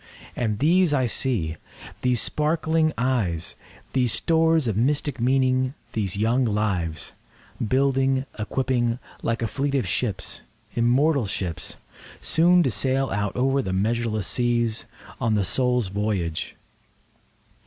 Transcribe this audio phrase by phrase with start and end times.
[0.35, 3.53] And these I see—these sparkling eyes,
[3.93, 7.13] These stores of mystic meaning—these young lives,
[7.63, 11.77] Building, equipping, like a fleet of ships—immortal ships!
[12.19, 14.87] Soon to sail out over the measureless seas,
[15.19, 16.55] On the Soul's voyage.